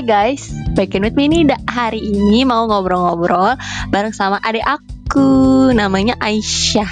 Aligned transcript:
Hai 0.00 0.32
guys, 0.32 0.48
back 0.72 0.96
in 0.96 1.04
with 1.04 1.12
me 1.12 1.28
nih 1.28 1.44
Hari 1.68 2.00
ini 2.00 2.48
mau 2.48 2.64
ngobrol-ngobrol 2.64 3.60
bareng 3.92 4.16
sama 4.16 4.40
adik 4.40 4.64
aku 4.64 5.28
Namanya 5.76 6.16
Aisyah. 6.16 6.88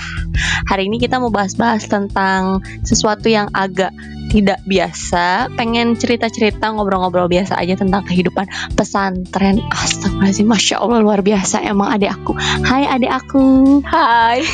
Hari 0.69 0.93
ini 0.93 1.01
kita 1.01 1.17
mau 1.17 1.33
bahas-bahas 1.33 1.89
tentang 1.89 2.61
sesuatu 2.85 3.33
yang 3.33 3.49
agak 3.57 3.97
tidak 4.29 4.61
biasa. 4.69 5.49
Pengen 5.57 5.97
cerita-cerita 5.97 6.69
ngobrol-ngobrol 6.69 7.33
biasa 7.33 7.57
aja 7.57 7.81
tentang 7.81 8.05
kehidupan 8.05 8.45
pesantren. 8.77 9.65
Astagfirullahaladzim, 9.73 10.45
Masya 10.45 10.77
Allah 10.77 11.01
luar 11.01 11.25
biasa 11.25 11.65
emang 11.65 11.89
adik 11.89 12.13
aku. 12.13 12.37
Hai 12.37 12.93
adik 12.93 13.09
aku. 13.09 13.81
Hai. 13.89 14.45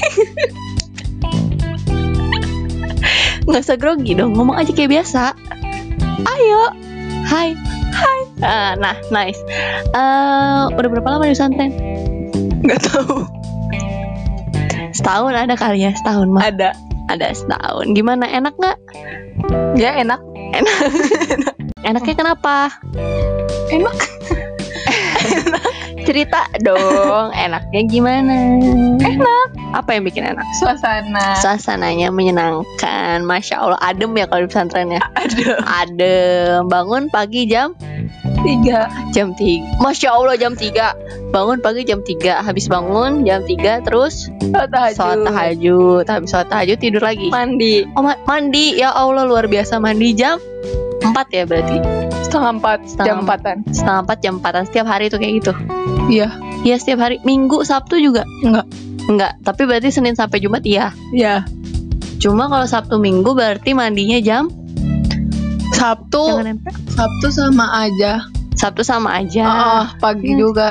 Nggak 3.50 3.62
usah 3.66 3.74
grogi 3.74 4.14
dong, 4.14 4.38
ngomong 4.38 4.54
aja 4.54 4.70
kayak 4.70 5.02
biasa. 5.02 5.34
Ayo, 6.22 6.62
hai, 7.26 7.58
Ah, 8.44 8.76
Nah, 8.76 8.94
nice 9.08 9.40
Eh, 9.90 10.62
Udah 10.68 10.88
berapa 10.92 11.08
lama 11.08 11.24
di 11.24 11.32
pesantren? 11.32 11.72
Gak 12.64 12.80
tahu. 12.84 13.24
Setahun 14.94 15.34
ada 15.34 15.54
kali 15.56 15.82
ya, 15.82 15.92
setahun 15.96 16.28
mah 16.30 16.44
Ada. 16.46 16.70
Ada 17.10 17.34
setahun 17.34 17.92
Gimana, 17.92 18.28
enak 18.28 18.54
nggak? 18.54 18.78
Ya 19.74 19.98
enak. 19.98 20.20
Enaknya 21.84 22.14
kenapa? 22.14 22.72
Enak. 23.68 23.98
Cerita 26.04 26.44
dong, 26.60 27.32
enaknya 27.32 27.80
gimana? 27.88 28.60
Enak. 29.00 29.48
Apa 29.72 29.96
yang 29.96 30.04
bikin 30.04 30.24
enak? 30.24 30.44
Suasana. 30.60 31.40
Suasananya 31.40 32.12
menyenangkan 32.12 33.24
Masya 33.24 33.56
Allah, 33.56 33.80
adem 33.80 34.12
ya 34.14 34.28
kalau 34.28 34.44
di 34.44 34.48
pesantren 34.52 34.92
ya 34.92 35.00
Ada. 35.16 35.64
Adem, 35.64 36.68
bangun 36.68 37.08
pagi 37.08 37.48
jam 37.48 37.72
Tiga. 38.44 38.80
jam 39.10 39.32
3 39.32 39.80
Masya 39.80 40.08
Allah 40.10 40.36
jam 40.36 40.52
3 40.52 41.30
Bangun 41.30 41.58
pagi 41.58 41.82
jam 41.82 41.98
3 41.98 42.14
Habis 42.40 42.66
bangun 42.66 43.22
jam 43.22 43.40
3 43.40 43.56
Terus 43.82 44.28
Sholat 44.28 44.68
tahajud. 44.68 44.94
sholat 44.94 45.18
tahajud 45.24 46.04
Habis 46.04 46.28
sholat 46.28 46.48
tahajud 46.48 46.76
tidur 46.76 47.00
lagi 47.00 47.26
Mandi. 47.26 47.88
Oh 47.90 48.00
ma- 48.00 48.20
mandi 48.22 48.76
Ya 48.76 48.90
Allah 48.90 49.24
luar 49.24 49.46
biasa 49.46 49.76
Mandi 49.78 50.12
jam 50.12 50.36
4 51.02 51.10
ya 51.30 51.44
berarti 51.44 51.78
Setengah 52.22 52.50
empat. 52.54 52.78
Setengah 52.84 53.06
Jam 53.06 53.16
empatan. 53.22 53.56
Setengah 53.66 54.00
4 54.06 54.18
jam 54.20 54.34
4 54.38 54.66
Setiap 54.66 54.86
hari 54.86 55.04
tuh 55.06 55.18
kayak 55.18 55.32
gitu 55.38 55.52
Iya. 56.06 56.28
Iya 56.62 56.76
setiap 56.76 57.00
hari 57.00 57.16
Minggu 57.20 57.62
Sabtu 57.62 57.96
juga 57.96 58.22
Enggak. 58.40 58.68
Enggak 59.04 59.32
Tapi 59.40 59.62
berarti 59.64 59.88
Senin 59.88 60.12
sampai 60.12 60.38
Jumat 60.38 60.60
iya 60.62 60.92
Iya. 61.10 61.44
Cuma 62.16 62.46
kalau 62.46 62.64
Sabtu 62.64 62.96
Minggu 62.96 63.32
berarti 63.32 63.72
mandinya 63.72 64.16
jam 64.18 64.48
Sabtu. 65.70 66.24
Sabtu 66.90 67.26
sama 67.30 67.64
aja. 67.78 68.26
Sabtu 68.54 68.82
sama 68.82 69.08
aja 69.14 69.44
Ah, 69.44 69.84
pagi 69.96 70.30
Hmm. 70.30 70.40
juga. 70.40 70.68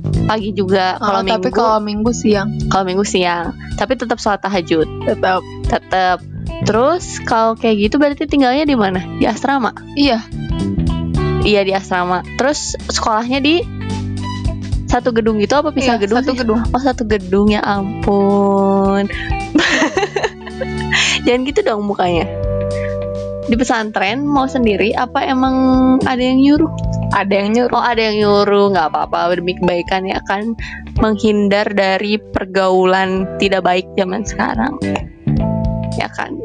Pagi 0.00 0.50
juga 0.50 0.96
Kalau 0.96 1.20
Ah, 1.20 1.22
minggu 1.22 1.36
tapi 1.38 1.48
kalau 1.52 1.78
minggu 1.78 2.10
siang 2.10 2.48
Kalau 2.66 2.82
minggu 2.82 3.04
siang 3.04 3.52
Tapi 3.74 3.94
tetap 3.94 4.16
sholat 4.16 4.40
tahajud 4.40 4.88
tetap. 5.04 5.44
tetap 5.62 6.18
terus 6.60 7.20
kalau 7.20 7.54
kayak 7.54 7.76
gitu 7.80 7.96
berarti 7.96 8.24
tinggalnya 8.24 8.64
di 8.64 8.74
mana 8.74 9.00
di 9.14 9.24
asrama 9.24 9.70
Iya. 9.94 10.18
iya 11.42 11.60
di 11.62 11.70
asrama 11.70 12.20
terus 12.34 12.74
sekolahnya 12.82 13.38
di 13.38 13.62
satu 14.84 15.08
gedung 15.10 15.38
gitu 15.38 15.54
apa 15.54 15.70
pisah 15.70 15.94
Iya, 15.94 16.02
gedung 16.02 16.18
Satu 16.18 16.30
sih? 16.30 16.38
gedung. 16.38 16.60
oh 16.66 16.80
satu 16.80 17.02
gedung 17.06 17.46
ya 17.48 17.60
ampun 17.62 19.04
jangan 21.24 21.40
gitu 21.44 21.60
dong 21.62 21.80
mukanya 21.82 22.26
di 23.50 23.58
pesantren 23.58 24.22
mau 24.22 24.46
sendiri 24.46 24.94
apa 24.94 25.26
emang 25.26 25.54
ada 26.06 26.22
yang 26.22 26.38
nyuruh 26.38 26.70
Ada 27.10 27.34
yang 27.36 27.50
nyuruh. 27.52 27.74
oh 27.74 27.82
ada 27.82 27.98
yang 28.00 28.16
nyuruh 28.16 28.70
nggak 28.70 28.86
apa-apa 28.88 29.34
demi 29.34 29.52
kebaikan 29.52 30.06
ya 30.06 30.22
kan 30.22 30.54
menghindar 30.96 31.66
dari 31.68 32.14
pergaulan 32.16 33.26
tidak 33.36 33.66
baik 33.66 33.90
zaman 33.94 34.22
sekarang 34.22 34.78
ya 35.92 36.06
kan 36.08 36.38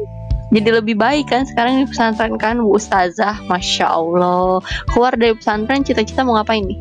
jadi 0.50 0.82
lebih 0.82 0.96
baik 0.96 1.30
kan 1.30 1.46
sekarang 1.46 1.78
di 1.78 1.86
pesantren 1.86 2.34
kan 2.34 2.58
Bu 2.58 2.74
Ustazah 2.74 3.38
Masya 3.46 3.86
Allah 3.86 4.58
keluar 4.90 5.14
dari 5.14 5.32
pesantren 5.32 5.80
cita-cita 5.80 6.20
mau 6.20 6.34
ngapain 6.34 6.66
nih 6.66 6.78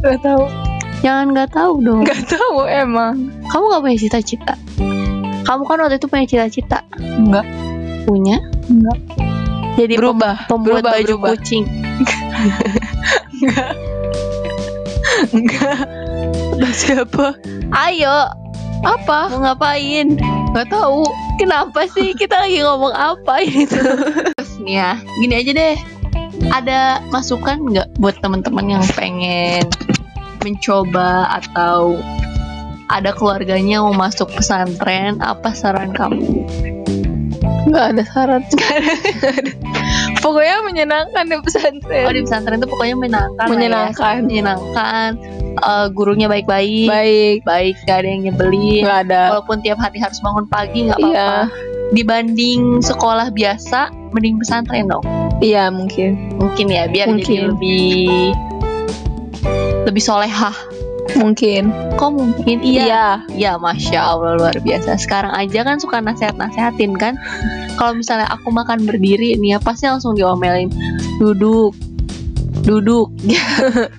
Gak 0.00 0.18
tahu. 0.20 0.42
jangan 1.00 1.30
nggak 1.30 1.50
tahu 1.52 1.74
dong 1.80 2.02
Gak 2.02 2.26
tahu 2.26 2.66
emang. 2.66 3.30
kamu 3.46 3.62
nggak 3.68 3.82
punya 3.84 3.98
cita-cita 4.00 4.54
kamu 5.40 5.62
kan 5.62 5.78
waktu 5.78 5.96
itu 5.96 6.06
punya 6.06 6.26
cita-cita 6.26 6.78
Enggak. 6.98 7.46
punya 8.04 8.42
Enggak. 8.66 8.98
Jadi 9.76 9.94
pem- 9.94 10.00
Berubah. 10.00 10.36
pembuat 10.46 10.82
berubah, 10.82 10.92
baju 10.94 11.04
berubah. 11.06 11.30
kucing 11.36 11.64
Enggak. 15.30 15.84
Udah 16.56 16.72
siapa? 16.72 17.26
ayo 17.76 18.16
Apa? 18.80 19.28
mau 19.28 19.40
ngapain 19.44 20.16
Gak 20.50 20.66
tahu. 20.66 21.06
Kenapa 21.38 21.86
sih 21.86 22.10
kita 22.12 22.42
lagi 22.42 22.58
ngomong 22.58 22.90
apa 22.90 23.38
ini 23.40 23.62
tuh? 23.62 23.78
Terus 24.34 24.52
nih 24.60 24.74
ya, 24.76 24.90
gini 25.22 25.34
aja 25.38 25.52
deh. 25.54 25.76
Ada 26.50 26.80
masukan 27.08 27.70
nggak 27.70 28.02
buat 28.02 28.18
teman-teman 28.18 28.66
yang 28.66 28.84
pengen 28.92 29.62
mencoba 30.42 31.30
atau 31.30 31.94
ada 32.90 33.14
keluarganya 33.14 33.78
mau 33.86 33.94
masuk 33.94 34.26
pesantren? 34.34 35.22
Apa 35.22 35.54
saran 35.54 35.94
kamu? 35.94 36.26
Nggak 37.72 37.86
ada 37.94 38.02
syarat. 38.10 38.42
Pokoknya 40.20 40.56
menyenangkan 40.66 41.24
di 41.26 41.36
pesantren. 41.40 42.04
Oh 42.04 42.12
di 42.12 42.22
pesantren 42.26 42.58
itu 42.58 42.68
pokoknya 42.68 42.96
menyenangkan. 42.98 43.46
lah 43.46 43.46
ya. 43.46 43.52
Menyenangkan. 43.54 44.14
menyenangkan. 44.26 45.10
Eh, 45.50 45.86
gurunya 45.92 46.30
baik-baik, 46.30 46.86
Baik. 46.86 47.38
baik, 47.42 47.74
gak 47.84 48.06
ada 48.06 48.08
yang 48.08 48.22
nyebelin. 48.30 48.82
Nggak 48.86 49.00
ada. 49.10 49.22
Walaupun 49.34 49.56
tiap 49.62 49.78
hari 49.82 49.98
harus 49.98 50.18
bangun 50.22 50.46
pagi 50.46 50.78
nggak 50.88 50.98
apa-apa. 50.98 51.14
Iya. 51.14 51.32
Dibanding 51.90 52.62
sekolah 52.86 53.34
biasa, 53.34 53.90
mending 54.14 54.38
pesantren 54.38 54.86
dong. 54.86 55.02
Iya 55.40 55.72
mungkin. 55.72 56.36
mungkin 56.38 56.66
ya 56.68 56.84
biar 56.86 57.08
jadi 57.10 57.16
Mungkin. 57.16 57.40
lebih 57.56 58.06
lebih 59.88 60.02
solehah 60.04 60.52
Mungkin. 61.16 61.62
kok 61.94 62.10
mungkin 62.10 62.56
iya 62.60 63.22
Iya. 63.30 63.34
ya 63.34 63.50
masya 63.56 63.98
allah 64.00 64.36
luar 64.36 64.54
biasa 64.58 64.96
sekarang 64.96 65.30
aja 65.32 65.62
kan 65.62 65.76
suka 65.76 65.98
nasehat 65.98 66.34
nasehatin 66.34 66.94
kan 66.94 67.14
kalau 67.74 67.94
misalnya 67.94 68.26
aku 68.26 68.48
makan 68.48 68.84
berdiri 68.84 69.34
nih 69.34 69.54
ya 69.54 69.58
pasti 69.58 69.84
langsung 69.84 70.14
diomelin 70.14 70.68
duduk 71.18 71.74
duduk 72.62 73.08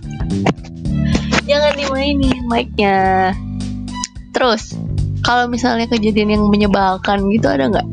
jangan 1.49 1.71
dimainin 1.75 2.39
mic-nya 2.47 3.31
terus 4.31 4.73
kalau 5.21 5.45
misalnya 5.45 5.85
kejadian 5.85 6.33
yang 6.33 6.43
menyebalkan 6.47 7.21
gitu 7.29 7.47
ada 7.47 7.67
nggak 7.67 7.87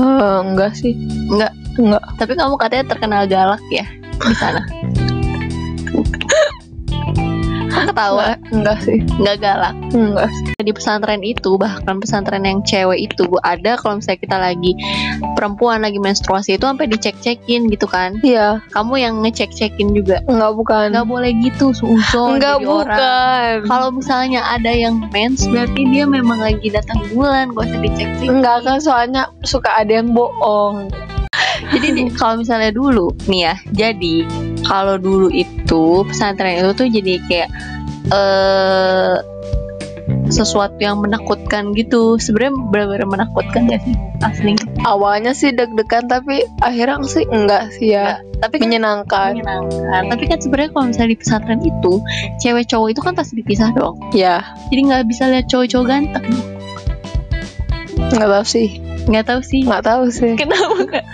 Eh, 0.00 0.38
enggak 0.48 0.72
sih. 0.72 0.96
Enggak. 1.28 1.52
Enggak. 1.76 2.00
tapi 2.16 2.32
kamu 2.32 2.56
katanya 2.56 2.84
terkenal 2.88 3.22
galak 3.28 3.60
ya 3.68 3.84
di 4.16 4.34
sana 4.34 4.64
ketawa 7.88 8.22
Enggak, 8.22 8.36
enggak 8.50 8.78
sih. 8.82 8.98
nggak 9.16 9.36
galak 9.38 9.74
Enggak. 9.90 10.28
di 10.58 10.72
pesantren 10.72 11.22
itu 11.22 11.50
bahkan 11.54 11.96
pesantren 11.96 12.42
yang 12.42 12.60
cewek 12.60 13.00
itu 13.02 13.24
ada 13.40 13.74
kalau 13.74 13.96
misalnya 13.96 14.20
kita 14.20 14.36
lagi 14.36 14.72
perempuan 15.32 15.80
lagi 15.80 15.96
menstruasi 15.96 16.54
itu 16.54 16.64
sampai 16.64 16.86
dicek-cekin 16.86 17.68
gitu 17.68 17.86
kan 17.86 18.20
Iya. 18.20 18.60
kamu 18.70 18.94
yang 18.98 19.14
ngecek-cekin 19.20 19.90
juga 19.90 20.20
Enggak 20.24 20.52
bukan. 20.54 20.86
nggak 20.90 21.06
boleh 21.06 21.30
gitu 21.40 21.72
suuzon 21.72 22.36
Enggak 22.36 22.60
bukan. 22.60 23.64
kalau 23.64 23.88
misalnya 23.90 24.44
ada 24.44 24.68
yang 24.68 25.00
mens 25.08 25.44
berarti 25.44 25.82
dia 25.86 26.04
memang 26.04 26.38
lagi 26.38 26.68
datang 26.68 27.00
bulan 27.10 27.50
gak 27.50 27.66
usah 27.66 27.80
dicek-cekin 27.80 28.28
Enggak 28.30 28.58
kan 28.62 28.78
soalnya 28.78 29.22
suka 29.42 29.72
ada 29.74 29.92
yang 29.94 30.10
bohong. 30.10 30.90
jadi 31.72 31.88
di- 31.94 32.10
kalau 32.10 32.36
misalnya 32.36 32.70
dulu 32.70 33.12
nih 33.24 33.40
ya 33.42 33.54
jadi 33.70 34.14
kalau 34.62 34.96
dulu 34.96 35.28
itu 35.28 35.82
pesantren 36.04 36.58
itu 36.58 36.70
tuh 36.74 36.86
jadi 36.86 37.12
kayak 37.22 37.48
eh 38.10 39.16
sesuatu 40.26 40.74
yang 40.76 40.98
menakutkan 40.98 41.70
gitu 41.72 42.14
sebenarnya 42.16 42.54
benar-benar 42.70 43.06
menakutkan 43.08 43.66
gak 43.66 43.82
sih 43.82 43.94
asli 44.20 44.54
Awalnya 44.80 45.30
sih 45.32 45.50
deg-degan 45.50 46.06
tapi 46.06 46.42
akhirnya 46.60 47.02
sih 47.04 47.22
enggak 47.24 47.70
sih 47.72 47.92
ya. 47.92 48.18
tapi 48.38 48.56
kan 48.56 48.70
Menyenangkan. 48.70 49.30
menyenangkan 49.38 50.02
tapi 50.08 50.24
kan 50.26 50.38
sebenarnya 50.38 50.70
kalau 50.70 50.86
misalnya 50.86 51.10
di 51.10 51.18
pesantren 51.18 51.60
itu 51.60 51.92
cewek 52.38 52.64
cowok 52.64 52.88
itu 52.88 53.00
kan 53.00 53.12
pasti 53.12 53.32
dipisah 53.36 53.70
dong 53.70 53.98
Ya. 54.12 54.42
jadi 54.70 54.80
nggak 54.84 55.02
bisa 55.06 55.26
lihat 55.28 55.46
cowok-cowok 55.46 55.86
ganteng 55.88 56.26
Enggak 58.00 58.28
tahu 58.32 58.44
sih. 58.44 58.68
nggak 59.02 59.24
tahu 59.26 59.40
sih 59.40 59.60
Enggak 59.62 59.82
tahu 59.84 60.04
sih. 60.08 60.32
kenapa 60.36 60.74
nggak 60.80 61.04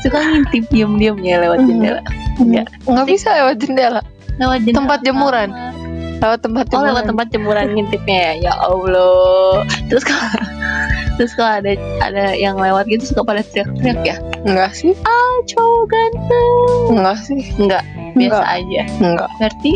suka 0.00 0.18
ngintip 0.20 0.64
diem-diem 0.68 1.16
ya 1.20 1.36
lewat 1.38 1.58
jendela 1.62 2.00
Enggak. 2.36 2.66
Enggak 2.82 3.06
bisa 3.06 3.28
lewat 3.34 3.56
jendela. 3.58 4.00
lewat 4.34 4.58
jendela 4.62 4.78
Tempat 4.78 4.98
jemuran. 5.00 5.48
kamar. 5.50 5.83
Lewat 6.24 6.40
tempat 6.40 6.64
Oh 6.66 6.70
jemuran. 6.72 6.88
lewat 6.88 7.04
tempat 7.04 7.26
jemuran 7.28 7.66
ngintipnya 7.70 8.16
ya 8.16 8.32
Ya 8.42 8.52
Allah 8.56 9.60
Terus 9.86 10.02
kalau 10.02 10.24
Terus 11.16 11.32
kalau 11.32 11.52
ada 11.54 11.70
ada 12.00 12.32
yang 12.32 12.56
lewat 12.56 12.88
gitu 12.88 13.04
suka 13.06 13.22
pada 13.22 13.44
teriak-teriak 13.44 14.00
ya 14.02 14.16
Enggak 14.42 14.72
sih. 14.72 14.96
Ah 15.04 15.34
cowok 15.46 15.84
ganteng 15.86 16.56
Enggak 16.90 17.18
sih. 17.20 17.40
Enggak 17.56 17.84
biasa 18.10 18.24
Enggak. 18.34 18.46
aja 18.48 18.82
Enggak. 18.98 19.30
berarti 19.36 19.72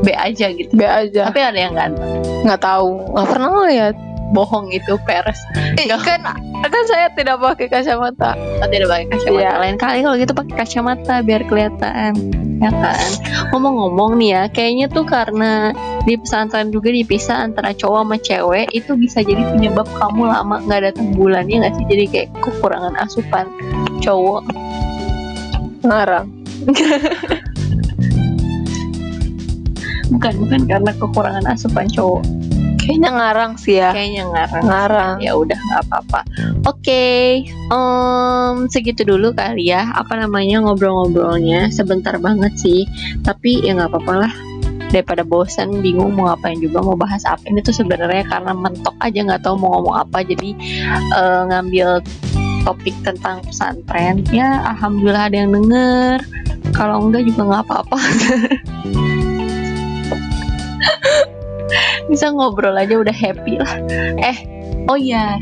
B 0.00 0.06
aja 0.10 0.46
gitu 0.48 0.72
B 0.72 0.82
aja. 0.82 1.22
tapi 1.28 1.40
ada 1.42 1.58
yang 1.60 1.74
ganteng 1.74 2.24
Nggak 2.40 2.58
tahu. 2.58 2.88
Nggak 3.12 3.26
pernah 3.28 3.48
ngeliat. 3.52 3.94
Bohong 4.30 4.70
itu 4.70 4.94
peres 5.02 5.38
Eh, 5.74 5.86
kan 5.86 6.22
kan 6.60 6.82
saya 6.86 7.10
tidak 7.10 7.38
pakai 7.38 7.66
kacamata. 7.66 8.34
oh, 8.36 8.68
tidak 8.68 8.88
pakai 8.88 9.06
kacamata 9.08 9.42
Iya. 9.42 9.52
lain 9.58 9.76
kali 9.76 9.98
kalau 10.00 10.16
gitu 10.16 10.32
pakai 10.32 10.54
kacamata 10.56 11.14
biar 11.20 11.42
kelihatan 11.44 12.12
ya 12.60 12.68
kan 12.70 13.10
ngomong-ngomong 13.50 14.20
nih 14.20 14.30
ya 14.30 14.42
kayaknya 14.46 14.86
tuh 14.86 15.08
karena 15.08 15.72
di 16.04 16.14
pesantren 16.14 16.68
juga 16.68 16.92
dipisah 16.92 17.42
antara 17.42 17.72
cowok 17.72 18.00
sama 18.04 18.16
cewek 18.16 18.66
itu 18.70 18.92
bisa 18.94 19.20
jadi 19.20 19.40
penyebab 19.48 19.88
kamu 19.96 20.28
lama 20.28 20.60
nggak 20.60 20.92
datang 20.92 21.16
bulannya 21.16 21.64
nggak 21.64 21.74
sih 21.74 21.86
jadi 21.88 22.04
kayak 22.06 22.28
kekurangan 22.38 22.94
asupan 23.00 23.48
cowok 23.98 24.44
Ngarang. 25.80 26.28
bukan 30.12 30.32
bukan 30.36 30.60
karena 30.68 30.92
kekurangan 30.92 31.44
asupan 31.48 31.86
cowok 31.88 32.20
Kayaknya 32.80 33.10
ngarang 33.12 33.52
sih 33.60 33.76
ya. 33.76 33.90
kayaknya 33.92 34.24
ngarang. 34.32 34.64
Ngarang. 34.64 35.14
ya 35.20 35.32
udah 35.36 35.58
nggak 35.58 35.82
apa-apa. 35.88 36.20
Oke 36.64 37.04
em, 37.46 38.54
segitu 38.72 39.04
dulu 39.04 39.36
kali 39.36 39.68
ya 39.68 39.92
apa 39.92 40.16
namanya 40.16 40.64
ngobrol-ngobrolnya. 40.64 41.68
Sebentar 41.70 42.16
banget 42.16 42.52
sih. 42.56 42.88
Tapi 43.20 43.64
ya 43.64 43.76
nggak 43.76 43.90
apa-apa 43.92 44.14
lah. 44.26 44.32
Daripada 44.90 45.22
bosan 45.22 45.86
bingung 45.86 46.18
mau 46.18 46.34
ngapain 46.34 46.58
juga 46.58 46.82
mau 46.82 46.98
bahas 46.98 47.22
apa. 47.28 47.44
Ini 47.46 47.62
tuh 47.62 47.76
sebenarnya 47.76 48.26
karena 48.26 48.52
mentok 48.56 48.96
aja 48.98 49.22
nggak 49.22 49.42
tahu 49.46 49.54
mau 49.60 49.78
ngomong 49.78 49.96
apa. 50.02 50.26
Jadi 50.26 50.56
eh, 51.14 51.42
ngambil 51.46 52.02
topik 52.66 52.96
tentang 53.06 53.44
pesantren. 53.46 54.24
Ya 54.34 54.66
alhamdulillah 54.74 55.30
ada 55.30 55.36
yang 55.46 55.52
denger. 55.54 56.18
Kalau 56.70 57.02
enggak 57.02 57.26
juga 57.26 57.42
nggak 57.50 57.62
apa-apa 57.66 57.98
bisa 62.10 62.34
ngobrol 62.34 62.74
aja 62.74 62.98
udah 62.98 63.14
happy 63.14 63.56
lah 63.62 63.78
eh 64.18 64.36
oh 64.90 64.98
iya 64.98 65.38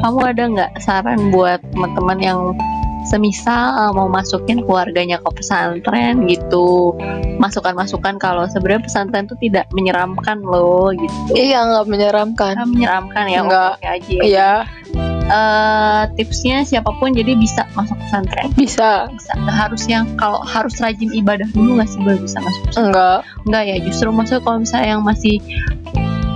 kamu 0.00 0.18
ada 0.24 0.42
nggak 0.48 0.72
saran 0.80 1.28
buat 1.28 1.60
teman-teman 1.76 2.18
yang 2.18 2.40
semisal 3.08 3.92
mau 3.96 4.04
masukin 4.04 4.60
keluarganya 4.68 5.16
ke 5.20 5.30
pesantren 5.32 6.28
gitu 6.28 6.92
masukan-masukan 7.40 8.20
kalau 8.20 8.44
sebenarnya 8.50 8.84
pesantren 8.84 9.24
tuh 9.24 9.38
tidak 9.40 9.64
menyeramkan 9.72 10.44
loh 10.44 10.92
gitu 10.92 11.32
Iya 11.32 11.64
nggak 11.64 11.86
menyeramkan. 11.88 12.52
Nggak 12.58 12.68
menyeramkan 12.68 13.24
ya 13.30 13.40
Nggak. 13.46 13.72
oke 13.80 13.86
aja 13.88 14.16
ya. 14.26 14.52
Eh, 15.28 16.02
tipsnya 16.16 16.64
siapa 16.64 16.88
pun 16.96 17.12
jadi 17.12 17.36
bisa 17.36 17.68
masuk 17.76 18.00
pesantren 18.00 18.48
bisa. 18.56 19.12
bisa 19.12 19.32
nggak 19.36 19.56
harus 19.60 19.82
yang 19.84 20.08
kalau 20.16 20.40
harus 20.40 20.80
rajin 20.80 21.12
ibadah 21.12 21.44
dulu 21.52 21.76
nggak 21.76 21.84
sih 21.86 22.00
baru 22.00 22.16
bisa 22.18 22.40
masuk 22.40 22.62
pesantren 22.64 22.88
Enggak. 22.88 23.20
enggak 23.44 23.62
ya 23.62 23.76
justru 23.84 24.08
maksudnya 24.08 24.40
kalau 24.40 24.58
misalnya 24.64 24.88
yang 24.88 25.02
masih 25.04 25.36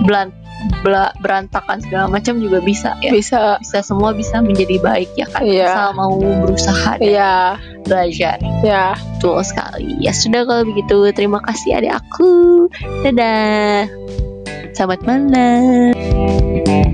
belan 0.05 0.29
bela- 0.79 1.09
berantakan 1.19 1.81
segala 1.81 2.05
macam 2.07 2.37
juga 2.37 2.61
bisa 2.61 2.93
ya 3.01 3.09
Bisa. 3.09 3.57
bisa 3.57 3.81
semua 3.81 4.13
bisa 4.13 4.39
menjadi 4.39 4.77
baik 4.77 5.09
ya 5.17 5.25
kan 5.25 5.41
Iya. 5.41 5.65
asal 5.67 5.89
mau 5.97 6.13
berusaha 6.13 6.91
dan 6.93 7.01
Iya. 7.01 7.33
belajar 7.83 8.37
Ya. 8.61 8.93
betul 9.17 9.41
sekali 9.41 9.97
ya 9.99 10.13
sudah 10.13 10.45
kalau 10.45 10.63
begitu 10.63 11.09
terima 11.11 11.41
kasih 11.41 11.81
adik 11.81 11.97
aku 11.97 12.69
dadah 13.01 13.89
selamat 14.71 14.99
malam 15.01 16.93